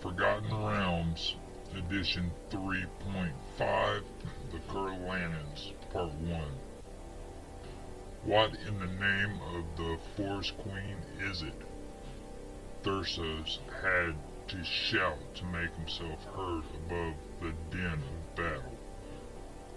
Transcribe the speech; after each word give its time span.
Forgotten 0.00 0.50
Realms, 0.50 1.36
Edition 1.76 2.30
3.5, 2.50 4.02
The 4.50 4.58
Curlanans, 4.72 5.72
Part 5.92 6.14
1. 6.14 6.42
What 8.24 8.54
in 8.66 8.78
the 8.78 8.86
name 8.86 9.38
of 9.54 9.76
the 9.76 9.98
Forest 10.16 10.56
Queen 10.56 10.96
is 11.30 11.42
it? 11.42 11.52
Thursos 12.82 13.58
had 13.82 14.14
to 14.48 14.64
shout 14.64 15.18
to 15.34 15.44
make 15.44 15.70
himself 15.74 16.24
heard 16.34 16.64
above 16.86 17.14
the 17.42 17.52
din 17.70 17.92
of 17.92 18.36
battle. 18.36 18.78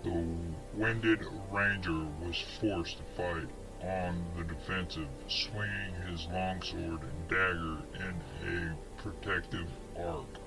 The 0.03 0.25
winded 0.73 1.25
ranger 1.51 2.07
was 2.25 2.41
forced 2.61 2.97
to 2.97 3.03
fight 3.17 3.49
on 3.81 4.23
the 4.37 4.43
defensive, 4.45 5.09
swinging 5.27 5.93
his 6.07 6.25
longsword 6.27 7.01
and 7.01 7.27
dagger 7.27 7.77
in 7.95 8.21
a 8.47 8.62
protective 9.03 9.67
arc, 9.97 10.37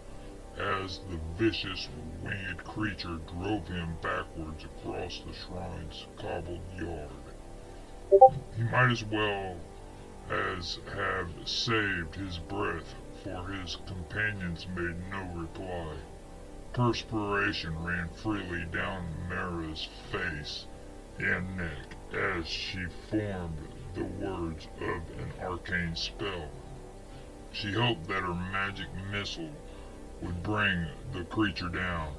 as 0.56 1.00
the 1.10 1.20
vicious 1.36 1.90
winged 2.22 2.64
creature 2.64 3.18
drove 3.28 3.68
him 3.68 3.94
backwards 4.00 4.64
across 4.64 5.20
the 5.26 5.34
shrine's 5.34 6.06
cobbled 6.16 6.62
yard. 6.74 7.10
He 8.56 8.62
might 8.62 8.90
as 8.90 9.04
well 9.04 9.56
as 10.30 10.78
have 10.94 11.28
saved 11.46 12.14
his 12.14 12.38
breath, 12.38 12.94
for 13.22 13.46
his 13.52 13.76
companions 13.86 14.66
made 14.74 14.96
no 15.10 15.22
reply. 15.34 15.94
Perspiration 16.72 17.84
ran 17.84 18.08
freely 18.08 18.64
down 18.72 19.06
Mara's 19.28 19.86
face 20.10 20.66
and 21.18 21.58
neck 21.58 21.94
as 22.14 22.46
she 22.46 22.86
formed 23.10 23.68
the 23.92 24.04
words 24.04 24.66
of 24.80 25.20
an 25.20 25.32
arcane 25.42 25.94
spell. 25.94 26.48
She 27.58 27.72
hoped 27.72 28.06
that 28.08 28.20
her 28.22 28.34
magic 28.34 28.92
missile 28.92 29.56
would 30.20 30.42
bring 30.42 30.90
the 31.12 31.24
creature 31.24 31.70
down, 31.70 32.14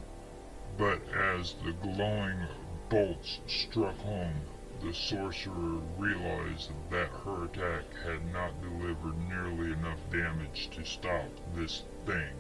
but 0.80 1.08
as 1.10 1.54
the 1.64 1.74
glowing 1.74 2.48
bolts 2.90 3.40
struck 3.46 4.00
home, 4.00 4.48
the 4.82 4.92
sorcerer 4.96 5.78
realized 5.96 6.72
that 6.90 7.12
her 7.24 7.44
attack 7.44 7.86
had 8.04 8.26
not 8.34 8.60
delivered 8.64 9.16
nearly 9.30 9.74
enough 9.74 10.00
damage 10.10 10.72
to 10.72 10.84
stop 10.84 11.30
this 11.54 11.84
thing. 12.04 12.34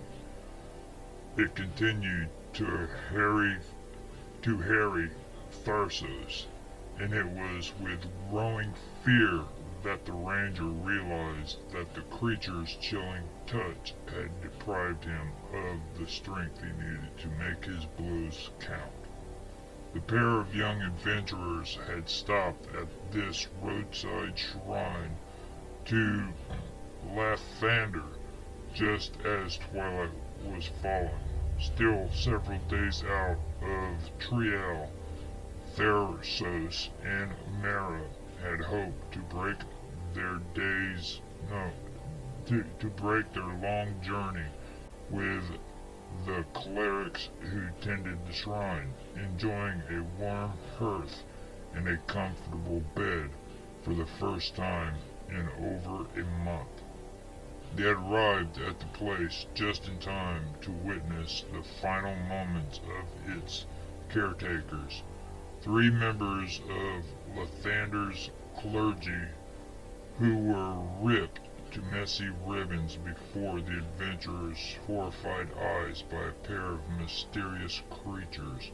It 1.36 1.53
continued 1.53 2.31
to 2.53 2.88
harry 3.12 3.59
to 4.42 4.58
harry 4.58 5.12
Tharsos, 5.52 6.48
and 6.98 7.14
it 7.14 7.28
was 7.28 7.75
with 7.78 8.02
growing 8.31 8.73
fear 9.03 9.45
that 9.83 10.03
the 10.06 10.11
ranger 10.11 10.64
realized 10.64 11.58
that 11.72 11.94
the 11.94 12.02
creature's 12.03 12.75
chilling 12.78 13.30
touch 13.45 13.94
had 14.08 14.42
deprived 14.42 15.03
him 15.03 15.31
of 15.53 16.00
the 16.00 16.08
strength 16.08 16.59
he 16.59 16.72
needed 16.72 17.16
to 17.17 17.28
make 17.28 17.64
his 17.64 17.86
blows 17.86 18.50
count. 18.59 18.92
The 19.94 20.02
pair 20.02 20.39
of 20.39 20.56
young 20.56 20.81
adventurers 20.81 21.75
had 21.75 22.09
stopped 22.09 22.67
at 22.75 22.88
this 23.11 23.47
roadside 23.61 24.38
shrine 24.39 25.16
to 25.86 26.34
Lathander 27.06 28.17
just 28.73 29.16
as 29.22 29.58
twilight 29.58 30.09
was 30.44 30.67
falling. 30.81 31.58
Still 31.59 32.09
several 32.12 32.59
days 32.69 33.03
out 33.03 33.38
of 33.62 34.19
Triel, 34.19 34.89
Thersos 35.75 36.89
and 37.03 37.31
Mara 37.62 38.02
had 38.50 38.62
hoped 38.62 39.12
to 39.12 39.20
break 39.20 39.58
their 40.14 40.38
days, 40.53 41.20
no, 41.50 41.70
to, 42.45 42.64
to 42.80 42.88
break 42.88 43.31
their 43.34 43.44
long 43.62 44.00
journey 44.02 44.48
with 45.09 45.44
the 46.25 46.46
clerics 46.53 47.30
who 47.41 47.68
tended 47.81 48.18
the 48.25 48.34
shrine, 48.34 48.94
enjoying 49.16 49.81
a 49.90 50.02
warm 50.19 50.53
hearth 50.80 51.24
and 51.74 51.88
a 51.88 51.97
comfortable 52.07 52.81
bed 52.96 53.30
for 53.84 53.94
the 53.94 54.06
first 54.19 54.56
time 54.56 54.96
in 55.30 55.47
over 55.59 56.06
a 56.19 56.24
month. 56.44 56.84
They 57.75 57.84
had 57.84 57.97
arrived 57.97 58.59
at 58.62 58.80
the 58.80 58.86
place 58.88 59.46
just 59.53 59.88
in 59.88 60.00
time 60.00 60.56
to 60.62 60.72
witness 60.72 61.44
the 61.52 61.63
final 61.81 62.16
moments 62.16 62.80
of 62.80 63.38
its 63.38 63.66
caretakers. 64.09 65.03
Three 65.62 65.90
members 65.90 66.62
of 66.69 67.03
Lathander's 67.36 68.31
clergy 68.57 69.29
who 70.18 70.35
were 70.35 70.79
ripped 71.03 71.40
to 71.72 71.79
messy 71.84 72.28
ribbons 72.44 72.95
before 72.97 73.62
the 73.62 73.78
adventurers' 73.78 74.78
horrified 74.88 75.47
eyes 75.53 76.01
by 76.01 76.23
a 76.23 76.31
pair 76.47 76.72
of 76.72 76.90
mysterious 77.00 77.84
creatures, 77.91 78.72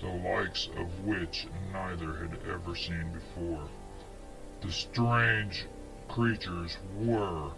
the 0.00 0.08
likes 0.08 0.68
of 0.78 1.04
which 1.04 1.46
neither 1.74 2.14
had 2.14 2.38
ever 2.50 2.74
seen 2.74 3.12
before. 3.12 3.68
The 4.62 4.72
strange 4.72 5.66
creatures 6.08 6.78
were 6.94 7.50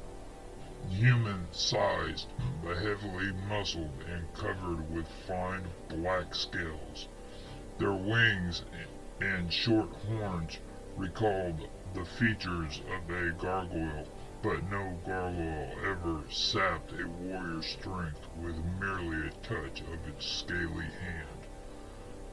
human-sized, 0.88 2.26
but 2.64 2.78
heavily 2.78 3.32
muscled 3.48 3.94
and 4.08 4.34
covered 4.34 4.92
with 4.92 5.06
fine 5.28 5.62
black 5.88 6.34
scales. 6.34 7.06
Their 7.78 7.92
wings 7.92 8.64
and 9.20 9.52
short 9.52 9.90
horns 10.06 10.58
recalled 10.96 11.68
the 11.94 12.04
features 12.04 12.82
of 12.88 13.10
a 13.10 13.30
gargoyle, 13.32 14.08
but 14.42 14.62
no 14.64 14.98
gargoyle 15.06 15.72
ever 15.84 16.22
sapped 16.30 16.92
a 16.92 17.06
warrior's 17.06 17.66
strength 17.66 18.26
with 18.36 18.56
merely 18.80 19.28
a 19.28 19.30
touch 19.42 19.82
of 19.82 20.08
its 20.08 20.26
scaly 20.26 20.86
hand. 20.86 21.46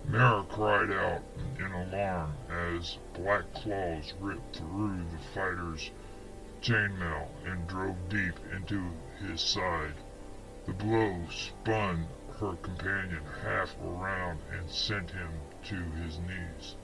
Mara 0.07 0.43
cried 0.45 0.89
out 0.89 1.21
in 1.59 1.71
alarm 1.71 2.33
as 2.49 2.97
black 3.13 3.53
claws 3.53 4.13
ripped 4.19 4.55
through 4.55 5.03
the 5.11 5.19
fighter's 5.33 5.91
chainmail 6.61 7.29
and 7.45 7.67
drove 7.67 8.09
deep 8.09 8.39
into 8.53 8.91
his 9.19 9.41
side. 9.41 9.93
The 10.65 10.73
blow 10.73 11.27
spun 11.29 12.07
her 12.39 12.55
companion 12.61 13.23
half 13.43 13.75
around 13.81 14.39
and 14.51 14.69
sent 14.69 15.11
him 15.11 15.31
to 15.65 15.75
his 15.75 16.19
knees. 16.19 16.75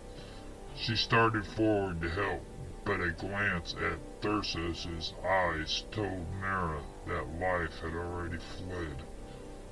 She 0.75 0.95
started 0.97 1.45
forward 1.45 2.01
to 2.01 2.09
help, 2.09 2.44
but 2.84 3.00
a 3.00 3.11
glance 3.11 3.73
at 3.75 4.00
Thursos's 4.22 5.13
eyes 5.23 5.84
told 5.91 6.34
Mara 6.34 6.81
that 7.06 7.29
life 7.39 7.79
had 7.79 7.94
already 7.94 8.38
fled. 8.39 9.03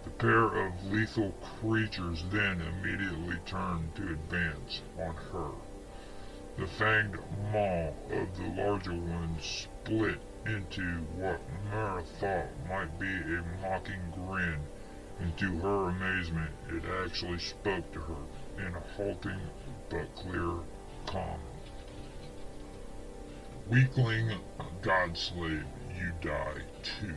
The 0.04 0.12
pair 0.12 0.46
of 0.68 0.84
lethal 0.86 1.32
creatures 1.60 2.24
then 2.30 2.62
immediately 2.62 3.40
turned 3.46 3.94
to 3.96 4.14
advance 4.14 4.84
on 4.96 5.16
her. 5.16 5.52
The 6.56 6.68
fanged 6.68 7.20
maw 7.52 7.90
of 8.12 8.38
the 8.38 8.48
larger 8.56 8.94
one 8.94 9.38
split 9.40 10.20
into 10.46 11.00
what 11.16 11.42
Mara 11.66 12.04
thought 12.04 12.52
might 12.70 12.98
be 13.00 13.12
a 13.12 13.42
mocking 13.60 14.12
grin, 14.12 14.62
and 15.20 15.36
to 15.40 15.60
her 15.60 15.90
amazement 15.90 16.54
it 16.70 16.86
actually 16.86 17.40
spoke 17.40 17.92
to 17.94 18.00
her 18.02 18.66
in 18.66 18.76
a 18.76 18.80
halting 18.96 19.42
but 19.90 20.16
clear 20.16 20.62
common. 21.06 21.40
Weakling 23.70 24.32
Godslave, 24.82 25.66
you 25.96 26.12
die 26.22 26.62
too. 26.84 27.16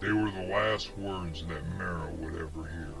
They 0.00 0.12
were 0.12 0.30
the 0.30 0.48
last 0.50 0.96
words 0.96 1.44
that 1.46 1.66
Mara 1.76 2.10
would 2.12 2.34
ever 2.34 2.68
hear. 2.68 2.94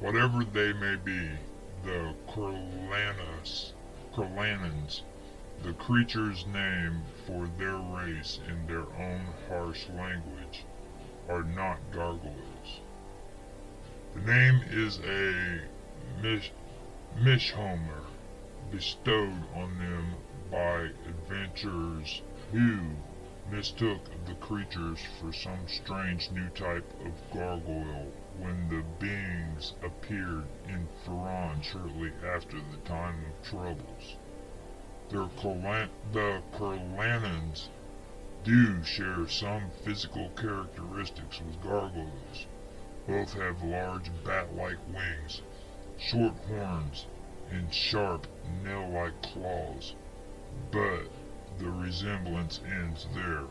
Whatever 0.00 0.44
they 0.44 0.72
may 0.72 0.96
be, 0.96 1.30
the 1.84 2.14
Kurlanas, 2.28 3.72
Kurlanans, 4.14 5.02
the 5.62 5.72
creature's 5.74 6.44
name 6.46 7.02
for 7.26 7.48
their 7.58 7.76
race 7.76 8.40
in 8.48 8.66
their 8.66 8.86
own 9.00 9.26
harsh 9.48 9.86
language, 9.90 10.64
are 11.28 11.44
not 11.44 11.78
gargoyles. 11.92 12.80
The 14.14 14.20
name 14.20 14.60
is 14.70 14.98
a 15.00 15.60
mish, 16.20 16.52
mishomer 17.20 18.04
bestowed 18.70 19.42
on 19.54 19.78
them 19.78 20.14
by 20.50 20.88
adventurers 21.06 22.22
who 22.50 22.78
mistook 23.50 24.00
the 24.26 24.34
creatures 24.36 24.98
for 25.20 25.32
some 25.32 25.66
strange 25.66 26.30
new 26.30 26.48
type 26.50 26.90
of 27.04 27.12
gargoyle 27.34 28.12
when 28.38 28.68
the 28.68 28.82
beings 28.98 29.74
appeared 29.82 30.44
in 30.68 30.88
Faerun 31.04 31.62
shortly 31.62 32.12
after 32.34 32.56
the 32.56 32.78
time 32.88 33.24
of 33.26 33.48
troubles. 33.48 34.16
Their 35.10 35.28
the 36.12 36.42
Kurlanans 36.52 37.68
do 38.44 38.82
share 38.82 39.28
some 39.28 39.70
physical 39.84 40.30
characteristics 40.30 41.40
with 41.40 41.62
gargoyles. 41.62 42.46
Both 43.06 43.34
have 43.34 43.62
large 43.62 44.10
bat-like 44.24 44.78
wings, 44.88 45.42
short 46.04 46.34
horns, 46.48 47.06
and 47.50 47.72
sharp 47.72 48.26
nail-like 48.64 49.22
claws, 49.22 49.94
but 50.72 51.04
the 51.58 51.70
resemblance 51.70 52.60
ends 52.66 53.06
there. 53.14 53.44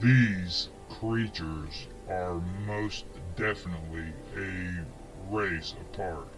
These 0.00 0.68
creatures 0.88 1.88
are 2.08 2.40
most 2.66 3.04
definitely 3.34 4.12
a 4.36 4.84
race 5.28 5.74
apart, 5.80 6.28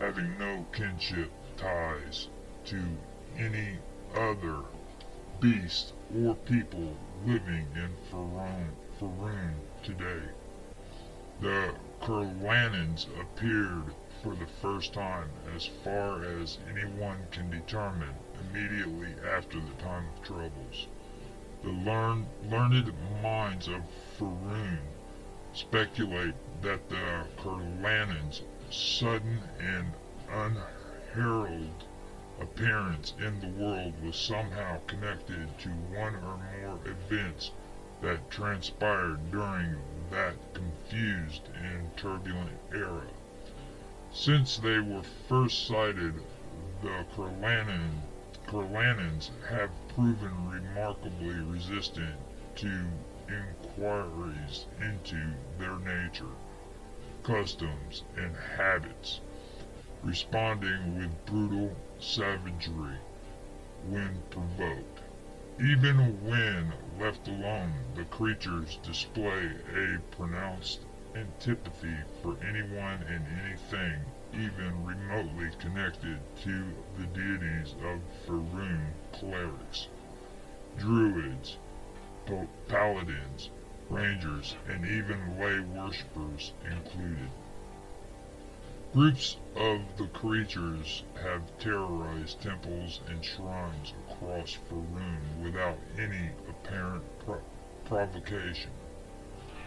having 0.00 0.36
no 0.38 0.66
kinship 0.72 1.30
ties 1.56 2.28
to 2.66 2.82
any 3.38 3.78
other 4.14 4.58
beast 5.40 5.94
or 6.14 6.34
people 6.34 6.94
living 7.24 7.66
in 7.74 7.90
Faerun, 8.10 8.68
Faerun 9.00 9.54
today. 9.82 10.28
The 11.40 11.74
Curlanans 12.02 13.06
appeared 13.18 13.94
for 14.24 14.34
the 14.36 14.46
first 14.46 14.94
time, 14.94 15.28
as 15.54 15.66
far 15.66 16.24
as 16.24 16.56
anyone 16.70 17.28
can 17.30 17.50
determine, 17.50 18.14
immediately 18.40 19.14
after 19.22 19.60
the 19.60 19.74
time 19.74 20.08
of 20.08 20.22
troubles. 20.22 20.88
The 21.62 21.68
learn, 21.68 22.26
learned 22.42 22.90
minds 23.22 23.68
of 23.68 23.82
Faerun 24.18 24.78
speculate 25.52 26.34
that 26.62 26.88
the 26.88 27.26
Curlanans' 27.36 28.40
sudden 28.70 29.42
and 29.58 29.92
unheralded 30.30 31.84
appearance 32.40 33.12
in 33.18 33.40
the 33.40 33.62
world 33.62 33.92
was 34.02 34.16
somehow 34.16 34.80
connected 34.86 35.58
to 35.58 35.68
one 35.68 36.14
or 36.14 36.38
more 36.38 36.80
events 36.86 37.50
that 38.00 38.30
transpired 38.30 39.30
during 39.30 39.76
that 40.10 40.34
confused 40.54 41.42
and 41.62 41.94
turbulent 41.98 42.58
era. 42.72 43.04
Since 44.16 44.58
they 44.58 44.78
were 44.78 45.02
first 45.02 45.66
sighted, 45.66 46.14
the 46.80 47.04
Curlanan, 47.16 48.04
Curlanans 48.46 49.32
have 49.48 49.72
proven 49.88 50.48
remarkably 50.48 51.34
resistant 51.34 52.20
to 52.54 52.90
inquiries 53.28 54.68
into 54.80 55.34
their 55.58 55.80
nature, 55.80 56.36
customs, 57.24 58.04
and 58.14 58.36
habits, 58.36 59.20
responding 60.00 60.96
with 60.96 61.24
brutal 61.26 61.76
savagery 61.98 63.00
when 63.82 64.22
provoked. 64.30 65.00
Even 65.58 66.22
when 66.24 66.72
left 67.00 67.26
alone, 67.26 67.72
the 67.96 68.04
creatures 68.04 68.76
display 68.76 69.56
a 69.74 69.98
pronounced 70.14 70.86
antipathy 71.16 71.96
for 72.22 72.36
anyone 72.46 73.04
and 73.08 73.24
anything 73.44 74.00
even 74.32 74.84
remotely 74.84 75.48
connected 75.60 76.18
to 76.42 76.64
the 76.98 77.06
deities 77.06 77.74
of 77.84 78.00
Faerun 78.26 78.86
clerics, 79.12 79.88
druids, 80.76 81.56
paladins, 82.68 83.50
rangers, 83.88 84.56
and 84.68 84.84
even 84.84 85.38
lay 85.38 85.60
worshippers 85.60 86.52
included. 86.64 87.30
Groups 88.92 89.36
of 89.56 89.80
the 89.96 90.06
creatures 90.08 91.04
have 91.22 91.58
terrorized 91.58 92.40
temples 92.40 93.00
and 93.08 93.24
shrines 93.24 93.92
across 94.08 94.56
Faerun 94.68 95.42
without 95.42 95.78
any 95.98 96.30
apparent 96.48 97.04
pro 97.24 97.40
provocation. 97.84 98.70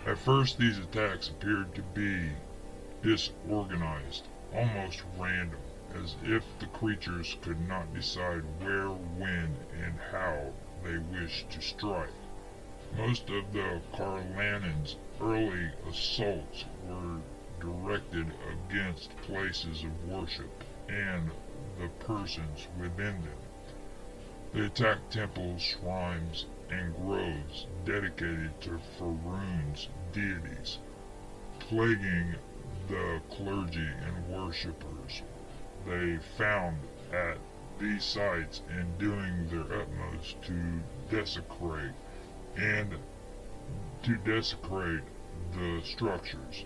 At 0.05 0.19
first 0.19 0.59
these 0.59 0.77
attacks 0.77 1.27
appeared 1.27 1.73
to 1.73 1.81
be 1.81 2.44
disorganized, 3.01 4.29
almost 4.51 5.03
random, 5.15 5.71
as 5.89 6.15
if 6.21 6.55
the 6.59 6.67
creatures 6.67 7.35
could 7.41 7.59
not 7.59 7.94
decide 7.95 8.59
where, 8.59 8.89
when, 8.91 9.65
and 9.71 9.97
how 9.97 10.53
they 10.83 10.99
wished 10.99 11.49
to 11.49 11.61
strike. 11.61 12.13
Most 12.91 13.31
of 13.31 13.51
the 13.53 13.81
Curlanans' 13.91 14.97
early 15.19 15.73
assaults 15.83 16.67
were 16.79 17.23
directed 17.59 18.35
against 18.47 19.19
places 19.21 19.83
of 19.83 20.03
worship 20.03 20.63
and 20.88 21.31
the 21.75 21.89
persons 21.97 22.67
within 22.77 23.23
them. 23.23 23.49
They 24.51 24.67
attacked 24.67 25.11
temples, 25.13 25.63
shrines, 25.63 26.45
and 26.69 26.95
groves 26.95 27.67
dedicated 27.85 28.51
to 28.61 28.79
Faerun's 28.97 29.87
deities, 30.11 30.79
plaguing 31.59 32.35
the 32.87 33.21
clergy 33.29 33.89
and 34.05 34.27
worshippers 34.29 35.21
they 35.85 36.17
found 36.37 36.77
at 37.13 37.37
these 37.79 38.03
sites 38.03 38.61
and 38.69 38.97
doing 38.97 39.47
their 39.49 39.81
utmost 39.81 40.41
to 40.41 40.53
desecrate 41.09 41.93
and 42.57 42.95
to 44.03 44.17
desecrate 44.17 45.03
the 45.53 45.81
structures. 45.85 46.65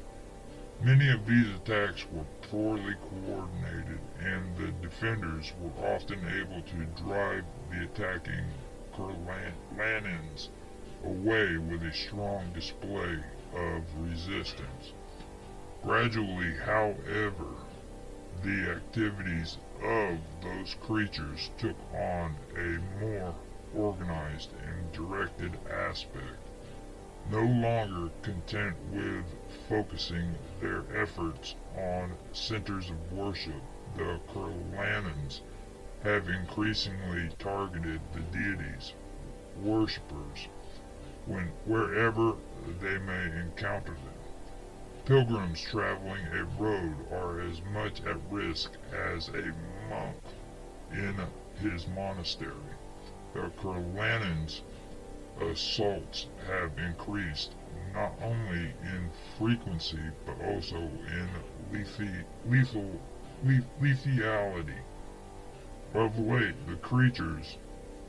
Many 0.83 1.09
of 1.11 1.25
these 1.27 1.47
attacks 1.55 2.05
were 2.11 2.25
poorly 2.49 2.95
coordinated, 3.09 3.99
and 4.19 4.57
the 4.57 4.71
defenders 4.81 5.53
were 5.61 5.93
often 5.93 6.19
able 6.27 6.61
to 6.61 7.03
drive 7.03 7.43
the 7.69 7.83
attacking 7.83 8.45
Kurlanans 8.93 10.49
away 11.03 11.57
with 11.57 11.83
a 11.83 11.93
strong 11.93 12.51
display 12.53 13.17
of 13.53 13.83
resistance. 13.97 14.93
Gradually, 15.83 16.55
however, 16.57 17.55
the 18.43 18.71
activities 18.71 19.57
of 19.83 20.19
those 20.41 20.75
creatures 20.81 21.49
took 21.57 21.77
on 21.93 22.35
a 22.55 23.03
more 23.03 23.35
organized 23.73 24.49
and 24.65 24.91
directed 24.91 25.57
aspect 25.69 26.37
no 27.29 27.43
longer 27.43 28.09
content 28.23 28.75
with 28.91 29.23
focusing 29.69 30.35
their 30.59 30.83
efforts 30.95 31.55
on 31.77 32.11
centers 32.33 32.89
of 32.89 33.11
worship, 33.13 33.61
the 33.95 34.19
Kurlanans 34.33 35.41
have 36.03 36.29
increasingly 36.29 37.29
targeted 37.37 38.01
the 38.13 38.21
deities, 38.37 38.93
worshippers, 39.61 40.47
when, 41.25 41.51
wherever 41.65 42.33
they 42.79 42.97
may 42.97 43.25
encounter 43.39 43.91
them. 43.91 44.21
Pilgrims 45.05 45.61
traveling 45.61 46.25
a 46.27 46.43
road 46.61 46.95
are 47.11 47.41
as 47.41 47.61
much 47.73 48.01
at 48.05 48.17
risk 48.29 48.71
as 48.91 49.29
a 49.29 49.53
monk 49.89 50.15
in 50.91 51.15
his 51.61 51.87
monastery. 51.87 52.53
The 53.33 53.51
Kurlanans 53.61 54.61
assaults 55.39 56.27
have 56.47 56.77
increased 56.77 57.55
not 57.93 58.13
only 58.21 58.73
in 58.83 59.09
frequency 59.37 60.11
but 60.25 60.39
also 60.41 60.77
in 60.77 61.29
lethality. 63.79 64.81
Of 65.93 66.17
late, 66.17 66.55
the 66.67 66.77
creatures 66.77 67.57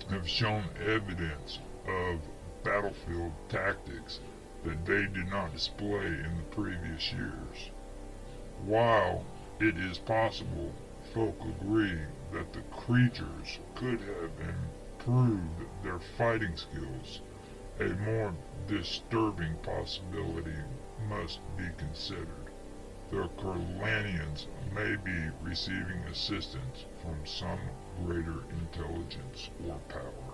have 0.09 0.29
shown 0.29 0.71
evidence 0.87 1.59
of 1.85 2.21
battlefield 2.63 3.33
tactics 3.49 4.21
that 4.63 4.85
they 4.87 5.07
did 5.07 5.27
not 5.29 5.53
display 5.53 6.07
in 6.07 6.37
the 6.37 6.55
previous 6.55 7.13
years. 7.13 7.71
While 8.65 9.25
it 9.59 9.77
is 9.79 9.99
possible, 9.99 10.73
folk 11.13 11.37
agree 11.41 11.99
that 12.33 12.53
the 12.53 12.63
creatures 12.71 13.59
could 13.75 14.01
have 14.01 14.31
improved 14.39 15.67
their 15.83 15.99
fighting 15.99 16.57
skills, 16.57 17.21
a 17.81 17.89
more 17.89 18.33
disturbing 18.69 19.57
possibility 19.65 20.63
must 21.09 21.41
be 21.57 21.69
considered. 21.79 22.42
The 23.13 23.29
Kurlanians 23.37 24.47
may 24.73 24.97
be 24.97 25.29
receiving 25.43 26.03
assistance 26.11 26.87
from 27.03 27.27
some 27.27 27.61
greater 28.07 28.41
intelligence 28.49 29.51
or 29.69 29.79
power. 29.91 30.32